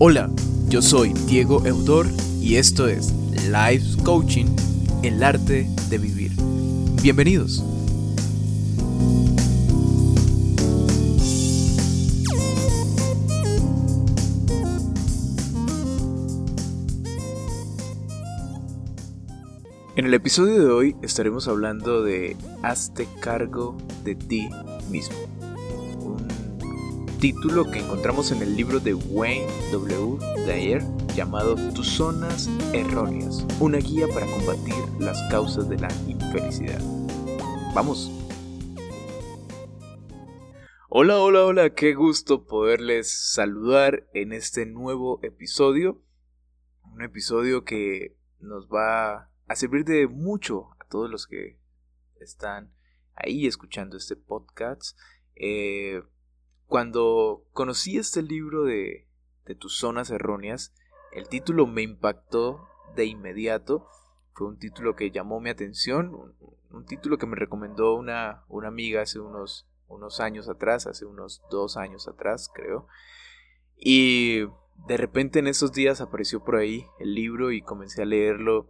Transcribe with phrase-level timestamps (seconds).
[0.00, 0.30] Hola,
[0.68, 2.06] yo soy Diego Eudor
[2.40, 3.12] y esto es
[3.50, 4.46] Life Coaching,
[5.02, 6.30] el arte de vivir.
[7.02, 7.64] Bienvenidos.
[19.96, 24.48] En el episodio de hoy estaremos hablando de Hazte cargo de ti
[24.88, 25.37] mismo
[27.18, 30.18] título que encontramos en el libro de Wayne W.
[30.46, 30.82] Dyer
[31.16, 36.80] llamado Tus zonas erróneas, una guía para combatir las causas de la infelicidad.
[37.74, 38.08] Vamos.
[40.88, 46.00] Hola, hola, hola, qué gusto poderles saludar en este nuevo episodio.
[46.84, 51.58] Un episodio que nos va a servir de mucho a todos los que
[52.20, 52.72] están
[53.16, 54.96] ahí escuchando este podcast.
[55.34, 56.00] Eh,
[56.68, 59.06] cuando conocí este libro de,
[59.46, 60.74] de tus zonas erróneas,
[61.12, 63.88] el título me impactó de inmediato.
[64.34, 66.34] Fue un título que llamó mi atención,
[66.70, 71.42] un, título que me recomendó una, una amiga hace unos, unos años atrás, hace unos
[71.50, 72.86] dos años atrás, creo.
[73.74, 74.42] Y
[74.86, 78.68] de repente en esos días apareció por ahí el libro y comencé a leerlo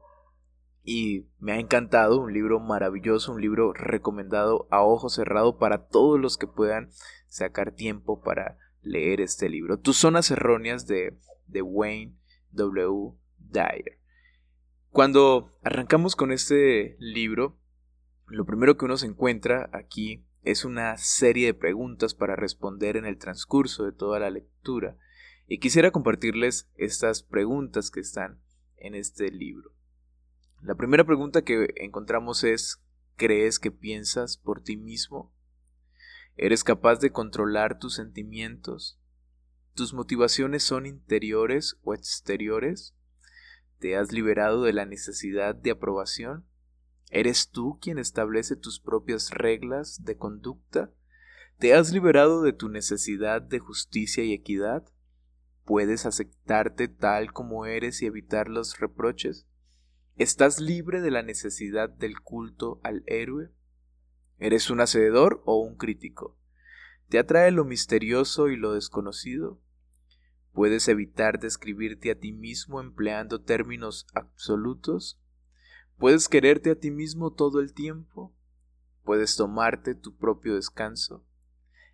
[0.84, 6.18] y me ha encantado, un libro maravilloso, un libro recomendado a ojo cerrado para todos
[6.18, 6.88] los que puedan
[7.28, 9.78] sacar tiempo para leer este libro.
[9.78, 12.16] Tus zonas erróneas de, de Wayne
[12.52, 13.12] W.
[13.38, 13.98] Dyer.
[14.90, 17.58] Cuando arrancamos con este libro,
[18.26, 23.04] lo primero que uno se encuentra aquí es una serie de preguntas para responder en
[23.04, 24.96] el transcurso de toda la lectura.
[25.46, 28.40] Y quisiera compartirles estas preguntas que están
[28.76, 29.72] en este libro.
[30.62, 32.82] La primera pregunta que encontramos es
[33.16, 35.32] ¿crees que piensas por ti mismo?
[36.40, 38.96] ¿Eres capaz de controlar tus sentimientos?
[39.74, 42.94] ¿Tus motivaciones son interiores o exteriores?
[43.80, 46.46] ¿Te has liberado de la necesidad de aprobación?
[47.10, 50.92] ¿Eres tú quien establece tus propias reglas de conducta?
[51.58, 54.84] ¿Te has liberado de tu necesidad de justicia y equidad?
[55.64, 59.48] ¿Puedes aceptarte tal como eres y evitar los reproches?
[60.14, 63.50] ¿Estás libre de la necesidad del culto al héroe?
[64.40, 66.37] ¿Eres un hacedor o un crítico?
[67.08, 69.58] ¿Te atrae lo misterioso y lo desconocido?
[70.52, 75.18] ¿Puedes evitar describirte a ti mismo empleando términos absolutos?
[75.96, 78.36] ¿Puedes quererte a ti mismo todo el tiempo?
[79.04, 81.24] ¿Puedes tomarte tu propio descanso?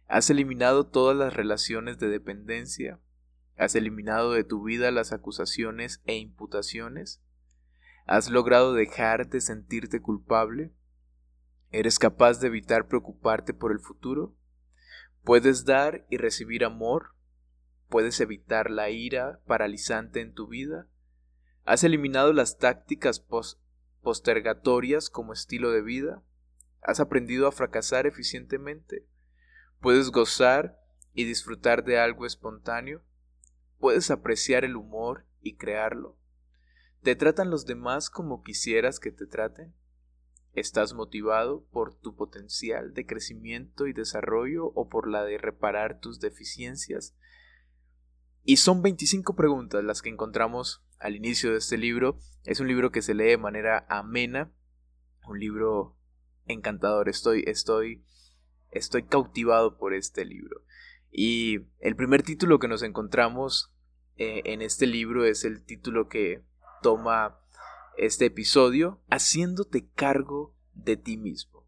[0.08, 2.98] ¿Has eliminado todas las relaciones de dependencia?
[3.56, 7.22] ¿Has eliminado de tu vida las acusaciones e imputaciones?
[8.04, 10.74] ¿Has logrado dejar de sentirte culpable?
[11.70, 14.36] ¿Eres capaz de evitar preocuparte por el futuro?
[15.24, 17.14] ¿Puedes dar y recibir amor?
[17.88, 20.86] ¿Puedes evitar la ira paralizante en tu vida?
[21.64, 23.24] ¿Has eliminado las tácticas
[24.02, 26.22] postergatorias como estilo de vida?
[26.82, 29.06] ¿Has aprendido a fracasar eficientemente?
[29.80, 30.78] ¿Puedes gozar
[31.14, 33.02] y disfrutar de algo espontáneo?
[33.78, 36.18] ¿Puedes apreciar el humor y crearlo?
[37.02, 39.74] ¿Te tratan los demás como quisieras que te traten?
[40.54, 46.20] ¿Estás motivado por tu potencial de crecimiento y desarrollo o por la de reparar tus
[46.20, 47.16] deficiencias?
[48.44, 52.18] Y son 25 preguntas las que encontramos al inicio de este libro.
[52.44, 54.52] Es un libro que se lee de manera amena,
[55.26, 55.96] un libro
[56.46, 57.08] encantador.
[57.08, 58.04] Estoy, estoy,
[58.70, 60.62] estoy cautivado por este libro.
[61.10, 63.74] Y el primer título que nos encontramos
[64.16, 66.44] eh, en este libro es el título que
[66.80, 67.40] toma
[67.96, 71.66] este episodio haciéndote cargo de ti mismo.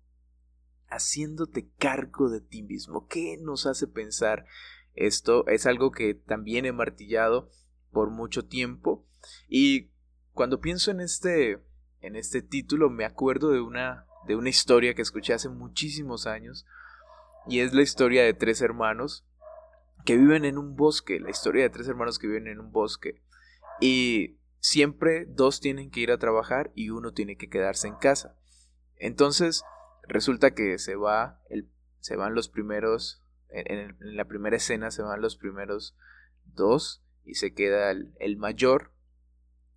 [0.89, 3.07] Haciéndote cargo de ti mismo.
[3.07, 4.47] ¿Qué nos hace pensar
[4.95, 5.47] esto?
[5.47, 7.51] Es algo que también he martillado
[7.91, 9.07] por mucho tiempo
[9.49, 9.91] y
[10.33, 11.63] cuando pienso en este
[12.03, 16.67] en este título me acuerdo de una de una historia que escuché hace muchísimos años
[17.49, 19.27] y es la historia de tres hermanos
[20.05, 23.23] que viven en un bosque, la historia de tres hermanos que viven en un bosque
[23.81, 24.36] y
[24.67, 28.37] siempre dos tienen que ir a trabajar y uno tiene que quedarse en casa.
[28.97, 29.63] Entonces,
[30.09, 31.71] resulta que se va el,
[32.01, 35.97] se van los primeros en, la primera escena se van los primeros
[36.45, 38.93] dos y se queda el, el mayor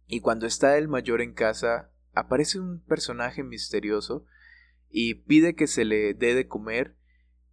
[0.07, 4.25] y cuando está el mayor en casa aparece un personaje misterioso
[4.89, 6.97] y pide que se le dé de comer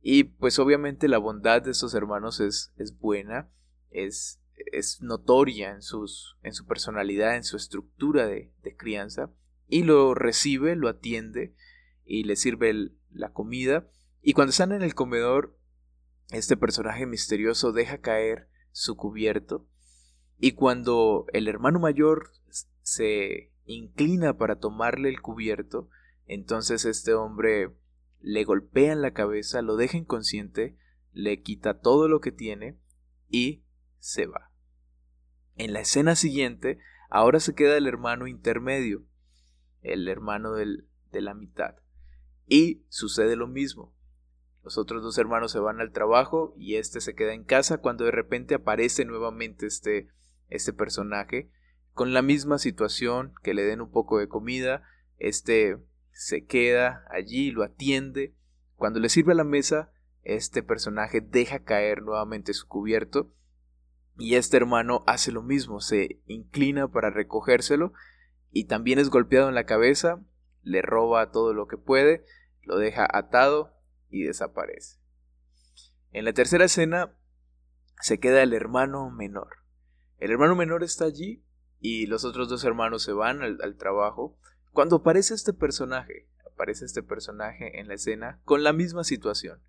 [0.01, 3.51] y pues obviamente la bondad de estos hermanos es, es buena,
[3.91, 4.41] es
[4.73, 9.31] es notoria en, sus, en su personalidad, en su estructura de, crianza,
[9.69, 11.55] y lo recibe, lo atiende
[12.05, 13.89] y le sirve la comida.
[14.23, 15.59] Y cuando están en el comedor,
[16.31, 19.69] este personaje misterioso deja caer su cubierto
[20.39, 22.33] Y cuando el hermano mayor
[22.83, 25.89] se inclina para tomarle el cubierto,
[26.27, 27.75] entonces este hombre
[28.21, 30.77] le golpea en la cabeza, lo deja inconsciente,
[31.13, 32.79] le quita todo lo que tiene
[33.29, 33.63] y
[33.99, 34.51] se va.
[35.55, 36.79] En la escena siguiente,
[37.09, 39.05] ahora se queda el hermano intermedio,
[39.83, 41.77] el hermano del, de la mitad.
[42.47, 43.95] Y sucede lo mismo.
[44.63, 48.05] Los otros dos hermanos se van al trabajo y este se queda en casa cuando
[48.05, 50.09] de repente aparece nuevamente este,
[50.49, 51.51] este personaje
[51.93, 54.83] con la misma situación, que le den un poco de comida,
[55.19, 55.79] este
[56.11, 58.35] se queda allí, lo atiende.
[58.75, 59.93] Cuando le sirve a la mesa,
[60.23, 63.33] este personaje deja caer nuevamente su cubierto
[64.19, 67.93] y este hermano hace lo mismo, se inclina para recogérselo
[68.51, 70.23] y también es golpeado en la cabeza,
[70.63, 72.25] le roba todo lo que puede,
[72.63, 73.75] lo deja atado
[74.09, 74.99] y desaparece.
[76.13, 77.15] En la tercera escena
[78.01, 79.59] se queda el hermano menor.
[80.19, 81.45] El hermano menor está allí
[81.79, 84.39] y los otros dos hermanos se van al, trabajo.
[84.73, 89.61] Cuando aparece este personaje, aparece este personaje en la escena con la misma situación.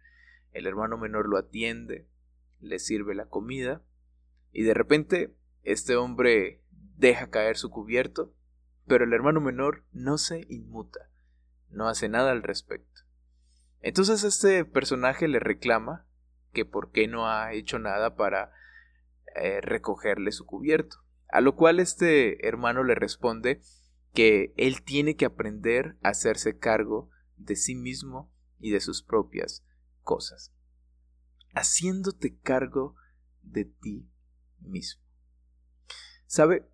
[0.53, 2.07] El hermano menor lo atiende,
[2.61, 3.83] le sirve la comida
[4.51, 6.63] y de repente este hombre
[6.97, 8.33] deja caer su cubierto,
[8.85, 11.11] pero el hermano menor no se inmuta,
[11.69, 13.01] no hace nada al respecto.
[13.81, 16.05] Entonces este personaje le reclama
[16.53, 18.51] que por qué no ha hecho nada para
[19.35, 20.97] eh, recogerle su cubierto.
[21.29, 23.61] A lo cual este hermano le responde
[24.13, 29.63] que él tiene que aprender a hacerse cargo de sí mismo y de sus propias
[30.01, 30.53] cosas.
[31.53, 32.95] Haciéndote cargo
[33.43, 34.09] de ti
[34.67, 35.01] mismo.
[36.25, 36.67] ¿Sabe?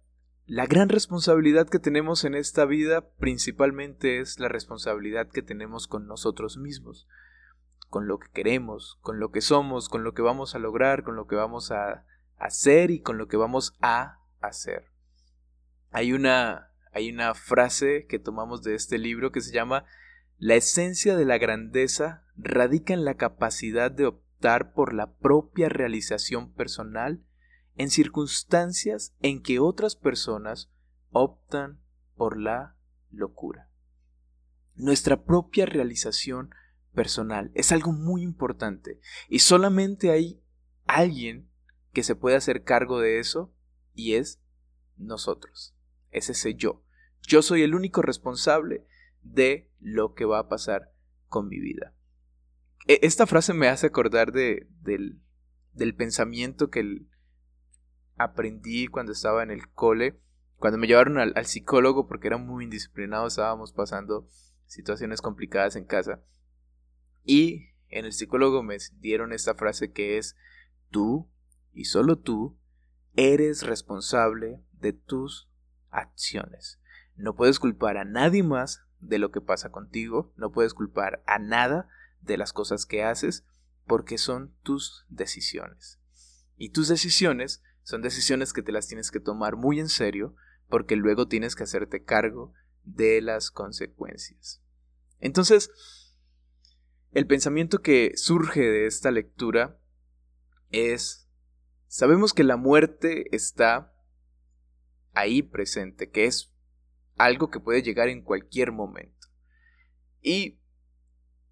[0.46, 6.06] La gran responsabilidad que tenemos en esta vida principalmente es la responsabilidad que tenemos con
[6.06, 7.08] nosotros mismos,
[7.90, 11.16] con lo que queremos, con lo que somos, con lo que vamos a lograr, con
[11.16, 12.06] lo que vamos a
[12.38, 14.92] hacer y con lo que vamos a hacer.
[15.92, 19.86] Hay una, hay una frase que tomamos de este libro que se llama
[20.40, 26.52] La esencia de la grandeza radica en la capacidad de optar por la propia realización
[26.52, 27.24] personal
[27.76, 30.72] en circunstancias en que otras personas
[31.12, 31.80] optan
[32.16, 32.76] por la
[33.12, 33.70] locura.
[34.76, 36.54] Nuestra propia realización
[36.94, 40.42] personal es algo muy importante y solamente hay
[40.86, 41.50] alguien
[41.92, 43.54] que se puede hacer cargo de eso
[43.94, 44.42] y es
[44.98, 45.76] nosotros.
[46.12, 46.84] Es ese yo.
[47.22, 48.86] Yo soy el único responsable
[49.22, 50.94] de lo que va a pasar
[51.28, 51.96] con mi vida.
[52.88, 55.22] E, esta frase me hace acordar de, del,
[55.74, 57.06] del pensamiento que
[58.16, 60.20] aprendí cuando estaba en el cole,
[60.58, 64.28] cuando me llevaron al, psicólogo porque era muy indisciplinado, estábamos pasando
[64.66, 66.22] situaciones complicadas en casa.
[67.24, 70.36] Y en el psicólogo me dieron esta frase que es,
[70.90, 71.30] tú
[71.74, 72.58] y solo tú
[73.16, 75.50] eres responsable de tus
[75.90, 76.80] acciones.
[77.16, 81.40] No puedes culpar a nadie más de lo que pasa contigo, no puedes culpar a
[81.40, 81.90] nada
[82.22, 83.46] de las cosas que haces,
[83.86, 86.00] porque son tus decisiones.
[86.56, 90.36] Y tus decisiones son decisiones que te las tienes que tomar muy en serio,
[90.68, 92.54] porque luego tienes que hacerte cargo
[92.84, 94.62] de las consecuencias.
[95.20, 95.72] Entonces,
[97.12, 99.80] el pensamiento que surge de esta lectura
[100.72, 101.24] es
[101.94, 103.94] Sabemos que la muerte está
[105.14, 106.52] ahí presente, que es
[107.18, 109.28] algo que puede llegar en cualquier momento.
[110.20, 110.60] Y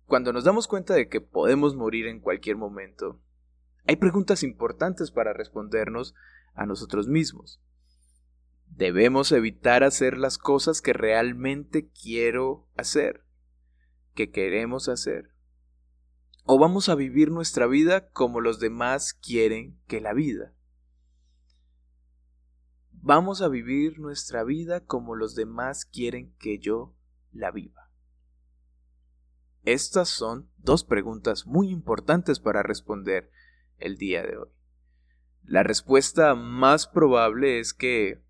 [0.07, 3.21] cuando nos damos cuenta de que podemos morir en cualquier momento,
[3.87, 6.13] hay preguntas importantes para respondernos
[6.53, 7.61] a nosotros mismos.
[8.67, 13.25] Debemos evitar hacer las cosas que realmente quiero hacer,
[14.13, 15.31] que queremos hacer
[16.43, 20.53] o vamos a vivir nuestra vida como los demás quieren que la vida.
[22.91, 26.95] Vamos a vivir nuestra vida como los demás quieren que yo
[27.31, 27.89] la viva.
[29.63, 33.31] Estas son dos preguntas muy importantes para responder
[33.81, 34.49] el día de hoy.
[35.43, 38.21] La respuesta más probable es que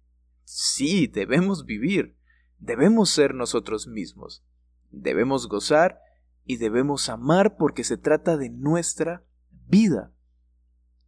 [0.44, 2.16] sí, debemos vivir,
[2.60, 4.44] debemos ser nosotros mismos,
[4.90, 6.00] debemos gozar
[6.46, 9.24] y debemos amar porque se trata de nuestra
[9.68, 10.14] vida.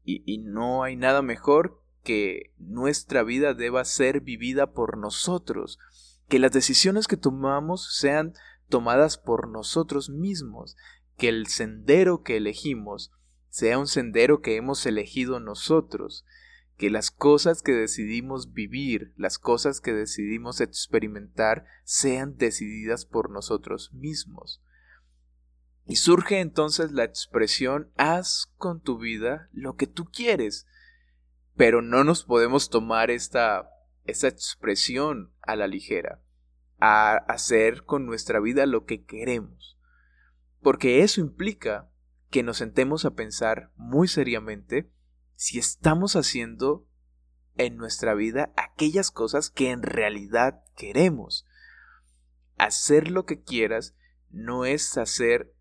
[0.05, 5.79] Y, no hay nada mejor que nuestra vida deba ser vivida por nosotros,
[6.27, 8.33] que las decisiones que tomamos sean
[8.67, 10.75] tomadas por nosotros mismos,
[11.17, 13.11] que el sendero que elegimos
[13.53, 16.25] sea un sendero que hemos elegido nosotros,
[16.75, 23.93] que las cosas que decidimos vivir, las cosas que decidimos experimentar, sean decididas por nosotros
[23.93, 24.63] mismos.
[25.85, 30.65] Y surge entonces la expresión haz con tu vida lo que tú quieres.
[31.55, 33.69] Pero no nos podemos tomar esta,
[34.05, 36.23] esta expresión a la ligera,
[36.79, 39.77] a hacer con nuestra vida lo que queremos.
[40.59, 41.92] Porque eso implica
[42.33, 44.91] que nos sentemos a pensar muy seriamente
[45.35, 46.87] si estamos haciendo
[47.57, 51.45] en nuestra vida aquellas cosas que en realidad queremos.
[52.57, 53.95] Hacer lo que quieras
[54.31, 55.53] no es hacer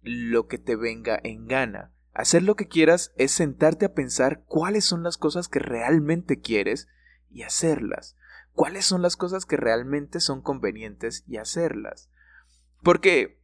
[0.00, 1.92] lo que te venga en gana.
[2.12, 6.86] Hacer lo que quieras es sentarte a pensar cuáles son las cosas que realmente quieres
[7.30, 8.16] y hacerlas.
[8.52, 12.10] Cuáles son las cosas que realmente son convenientes y hacerlas.
[12.80, 13.42] Porque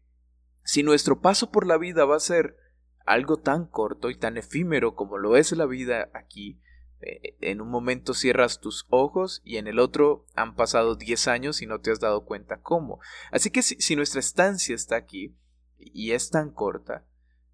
[0.63, 2.68] si nuestro paso por la vida va a ser
[3.09, 6.61] algo tan corto y tan efímero como lo es la vida aquí,
[7.01, 11.63] eh, en un momento cierras tus ojos y en el otro han pasado 10 años
[11.63, 13.01] y no te has dado cuenta cómo.
[13.33, 15.35] Así que si, nuestra estancia está aquí
[15.79, 17.05] y es tan corta,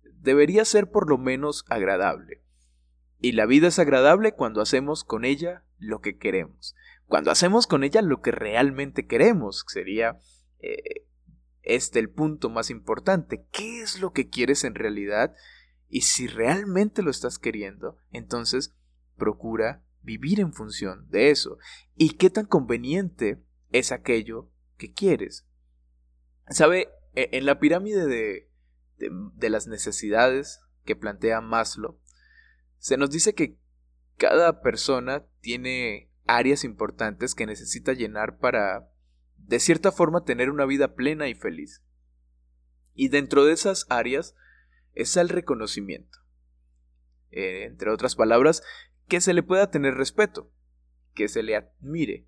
[0.02, 2.42] debería ser por lo menos agradable.
[3.20, 6.74] Y la vida es agradable cuando hacemos con ella lo que queremos.
[7.06, 10.18] Cuando hacemos con ella lo que realmente queremos, sería
[10.58, 11.06] eh,
[11.64, 13.46] este el punto más importante.
[13.50, 15.34] ¿Qué es lo que quieres en realidad?
[15.88, 18.74] Y si realmente lo estás queriendo, entonces
[19.16, 21.58] procura vivir en función de eso.
[21.96, 25.46] ¿Y qué tan conveniente es aquello que quieres?
[26.48, 26.88] ¿Sabe?
[27.14, 28.50] E, en la pirámide de,
[28.98, 31.98] de, las necesidades que plantea Maslow,
[32.78, 33.58] se nos dice que
[34.16, 38.90] cada persona tiene áreas importantes que necesita llenar para,
[39.46, 41.82] de cierta forma, tener una vida plena y feliz.
[42.94, 44.34] Y dentro de esas áreas
[44.94, 46.18] está el reconocimiento.
[47.30, 48.62] Eh, entre otras palabras,
[49.06, 50.50] que se le pueda tener respeto,
[51.14, 52.26] que se le admire.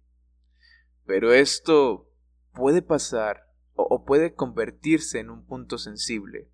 [1.06, 2.10] Pero esto
[2.52, 6.50] puede pasar o, puede convertirse en un punto sensible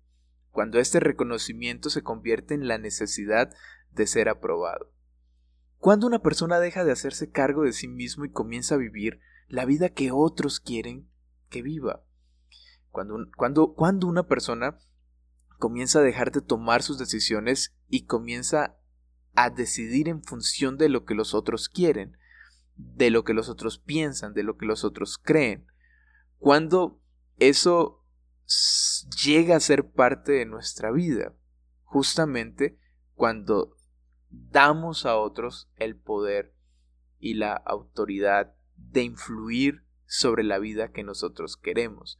[0.51, 3.51] cuando este reconocimiento se convierte en la necesidad
[3.91, 4.91] de ser aprobado.
[5.77, 9.19] Cuando una persona deja de hacerse cargo de sí mismo y comienza a vivir
[9.53, 11.07] la vida que otros quieren
[11.49, 12.03] que viva.
[12.89, 14.79] Cuando, cuando, cuando una persona
[15.59, 18.79] comienza a dejar de tomar sus decisiones y comienza
[19.35, 22.17] a decidir en función de lo que los otros quieren,
[22.77, 25.67] de lo que los otros piensan, de lo que los otros creen.
[26.39, 26.99] Cuando
[27.37, 28.03] eso
[29.23, 31.35] llega a ser parte de nuestra vida,
[31.83, 32.79] justamente
[33.13, 33.75] cuando
[34.31, 36.55] damos a otros el poder
[37.19, 38.55] y la autoridad
[38.91, 42.19] de influir sobre la vida que nosotros queremos.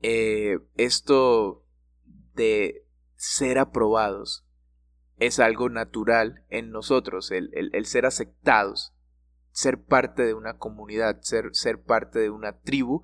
[0.00, 1.64] Eh, esto
[2.34, 2.86] de
[3.16, 4.46] ser aprobados
[5.18, 8.94] es algo natural en nosotros, el, ser aceptados,
[9.52, 13.02] ser parte de una comunidad, ser, ser parte de una tribu,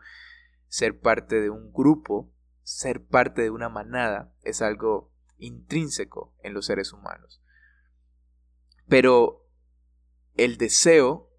[0.68, 2.32] ser parte de un grupo,
[2.62, 7.42] ser parte de una manada, es algo intrínseco en los seres humanos.
[8.88, 9.46] Pero
[10.34, 11.29] el deseo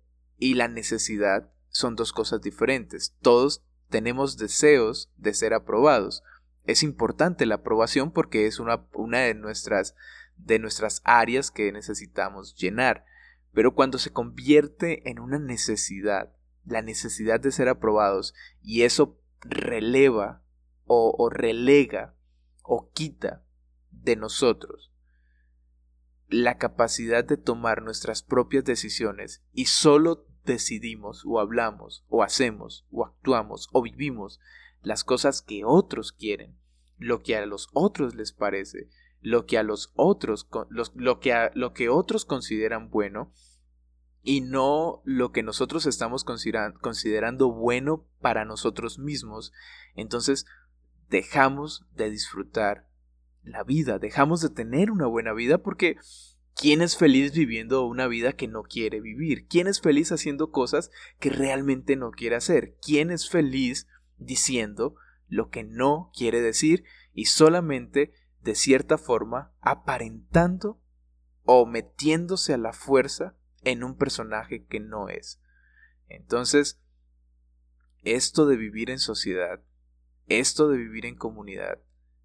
[0.42, 3.16] y la necesidad son dos cosas diferentes.
[3.22, 6.24] Todos tenemos deseos de ser aprobados.
[6.66, 9.96] Es importante la aprobación porque es una, una de nuestras
[10.38, 13.06] de nuestras áreas que necesitamos llenar.
[13.54, 16.34] Pero cuando se convierte en una necesidad,
[16.66, 18.34] la necesidad de ser aprobados,
[18.64, 20.42] y eso releva
[20.86, 22.16] o, relega
[22.64, 23.44] o quita
[23.92, 24.92] de nosotros
[26.28, 33.06] la capacidad de tomar nuestras propias decisiones y solo decidimos o hablamos o hacemos o
[33.06, 34.40] actuamos o vivimos
[34.82, 36.58] las cosas que otros quieren,
[36.98, 38.90] lo que a los otros les parece,
[39.22, 43.32] lo que a los otros, lo, que lo que otros consideran bueno
[44.24, 49.52] y no lo que nosotros estamos considerando bueno para nosotros mismos,
[49.96, 50.46] entonces
[51.10, 52.88] dejamos de disfrutar
[53.44, 55.98] la vida, dejamos de tener una buena vida porque
[56.62, 59.48] ¿quién es feliz viviendo una vida que no quiere vivir?
[59.48, 62.77] ¿Quién es feliz haciendo cosas que realmente no quiere hacer?
[62.86, 63.88] ¿Quién es feliz
[64.18, 64.96] diciendo
[65.27, 68.13] lo que no quiere decir y solamente
[68.44, 70.80] de cierta forma, aparentando
[71.44, 75.39] o metiéndose a la fuerza en un personaje que no es.
[76.08, 76.80] Entonces,
[78.03, 79.62] esto de vivir en sociedad,
[80.27, 81.80] esto de vivir en comunidad,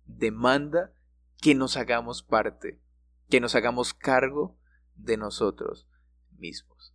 [0.07, 0.93] demanda
[1.41, 2.81] que nos hagamos parte,
[3.29, 4.59] que nos hagamos cargo
[4.95, 5.89] de nosotros
[6.39, 6.95] mismos,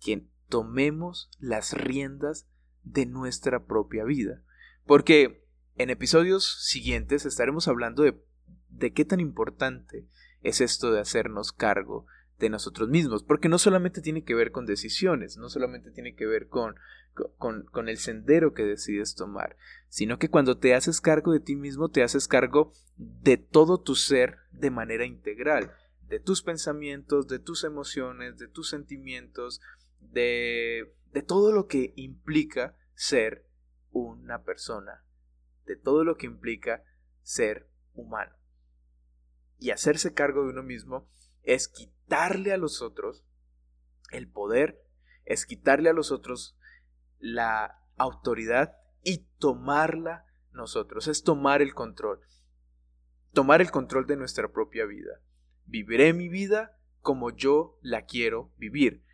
[0.00, 2.46] que tomemos las riendas
[2.82, 4.42] de nuestra propia vida.
[4.86, 8.22] Porque en episodios siguientes estaremos hablando de
[8.78, 10.06] de qué tan importante
[10.42, 12.06] es esto de hacernos cargo
[12.38, 16.26] de nosotros mismos, porque no solamente tiene que ver con decisiones, no solamente tiene que
[16.26, 16.74] ver con,
[17.38, 19.56] con, el sendero que decides tomar,
[19.88, 23.94] sino que cuando te haces cargo de ti mismo, te haces cargo de todo tu
[23.94, 25.72] ser de manera integral,
[26.08, 29.60] de tus pensamientos, de tus emociones, de tus sentimientos,
[30.00, 33.46] de, de todo lo que implica ser
[33.92, 35.04] una persona,
[35.66, 36.82] de todo lo que implica
[37.22, 38.34] ser humano.
[39.60, 41.08] Y hacerse cargo de uno mismo
[41.44, 43.24] es quitarle a los otros
[44.10, 44.82] el poder,
[45.24, 46.56] es quitarle a los otros
[47.18, 52.20] la autoridad y tomarla nosotros, es tomar el control,
[53.32, 55.20] tomar el control de nuestra propia vida.
[55.66, 59.04] Viviré mi vida como yo la quiero vivir.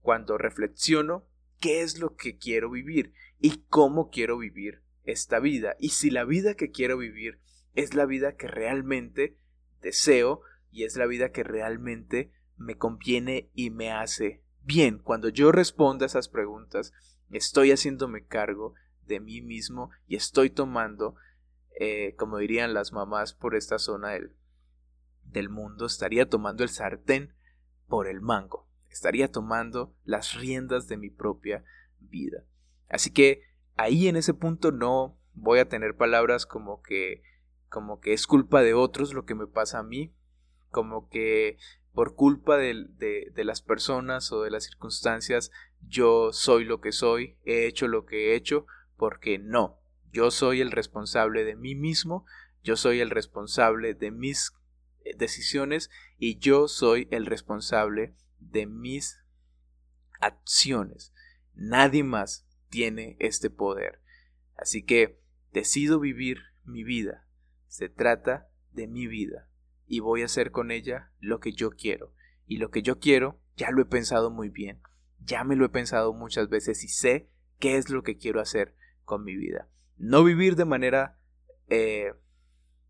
[0.00, 1.26] Cuando reflexiono
[1.60, 5.76] qué es lo que quiero vivir y cómo quiero vivir esta vida.
[5.78, 7.40] Y si la vida que quiero vivir
[7.74, 9.38] es la vida que realmente
[9.80, 10.42] deseo
[10.74, 14.98] y es la vida que realmente me conviene y me hace bien.
[14.98, 16.92] Cuando yo responda a esas preguntas,
[17.30, 18.74] estoy haciéndome cargo
[19.06, 21.14] de mí mismo y estoy tomando,
[21.78, 24.34] eh, como dirían las mamás por esta zona del,
[25.22, 27.32] del mundo, estaría tomando el sartén
[27.86, 31.64] por el mango, estaría tomando las riendas de mi propia
[32.00, 32.44] vida.
[32.88, 33.42] Así que
[33.76, 37.22] ahí en ese punto no voy a tener palabras como que
[37.68, 40.14] como que es culpa de otros lo que me pasa a mí,
[40.74, 41.56] como que
[41.92, 42.88] por culpa de,
[43.32, 45.52] de, las personas o de las circunstancias
[45.86, 48.66] yo soy lo que soy, he hecho lo que he hecho,
[48.96, 49.78] porque no,
[50.10, 52.26] yo soy el responsable de mí mismo,
[52.64, 54.52] yo soy el responsable de mis
[55.04, 59.22] eh, decisiones y yo soy el responsable de mis
[60.18, 61.12] acciones.
[61.54, 64.00] Nadie más tiene este poder.
[64.56, 65.20] Así que
[65.52, 67.28] decido vivir mi vida.
[67.68, 69.48] Se trata de mi vida
[69.86, 72.12] y voy a hacer con ella lo que yo quiero.
[72.46, 74.80] Y lo que yo quiero ya lo he pensado muy bien,
[75.20, 78.74] ya me lo he pensado muchas veces y sé qué es lo que quiero hacer
[79.04, 79.68] con mi vida.
[79.96, 81.18] No vivir de manera
[81.68, 82.12] eh,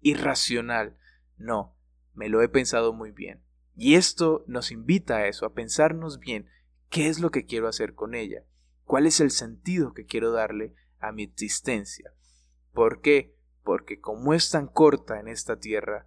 [0.00, 0.96] irracional,
[1.36, 1.76] no,
[2.14, 3.42] me lo he pensado muy bien.
[3.76, 6.48] Y esto nos invita a eso, a pensarnos bien
[6.88, 8.44] qué es lo que quiero hacer con ella,
[8.84, 12.12] cuál es el sentido que quiero darle a mi existencia.
[12.72, 13.36] ¿Por qué?
[13.62, 16.06] Porque como es tan corta en esta tierra,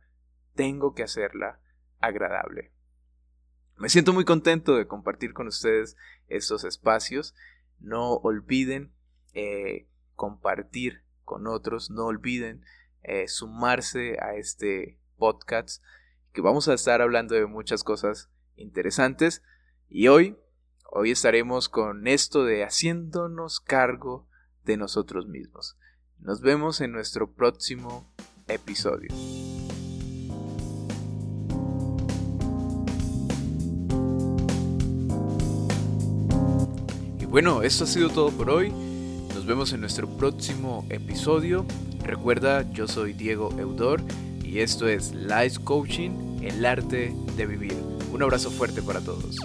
[0.57, 1.61] tengo que hacerla
[1.99, 2.73] agradable.
[3.77, 5.95] Me siento muy contento de compartir con ustedes
[6.27, 7.35] estos espacios.
[7.79, 8.91] No olviden
[9.33, 12.65] eh, compartir con otros, no olviden
[13.03, 15.83] eh, sumarse a este podcast
[16.33, 19.43] que vamos a estar hablando de muchas cosas interesantes
[19.87, 20.37] y hoy
[20.89, 24.27] hoy estaremos con esto de haciéndonos cargo
[24.63, 25.77] de nosotros mismos.
[26.19, 28.11] Nos vemos en nuestro próximo
[28.47, 29.09] episodio.
[37.37, 38.71] Bueno, esto ha sido todo por hoy.
[39.35, 41.67] Nos vemos en nuestro próximo episodio.
[42.03, 44.01] Recuerda, yo soy Diego Eudor
[44.43, 47.75] y esto es Life Coaching, el arte de vivir.
[48.11, 49.35] Un abrazo fuerte para todos.